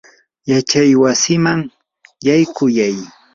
yachaywasiman 0.51 1.59
yaykuyay. 2.27 2.97